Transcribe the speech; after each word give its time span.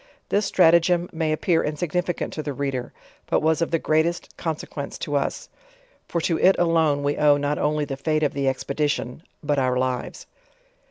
This 0.29 0.49
strat 0.49 0.73
agem 0.73 1.11
may 1.13 1.31
appear 1.31 1.63
insignificant 1.63 2.33
to 2.33 2.41
the 2.41 2.53
reader, 2.53 2.91
but 3.27 3.41
was 3.43 3.61
of 3.61 3.69
the 3.69 3.77
greatest 3.77 4.35
consequence 4.35 4.97
to 4.97 5.15
us; 5.15 5.47
for 6.07 6.19
to 6.21 6.39
it 6.39 6.55
alone 6.57 7.03
we 7.03 7.17
owe 7.17 7.37
not 7.37 7.59
only 7.59 7.85
the 7.85 7.97
fate 7.97 8.23
of 8.23 8.33
the 8.33 8.47
expedition, 8.47 9.21
but 9.43 9.59
our 9.59 9.77
lives. 9.77 10.25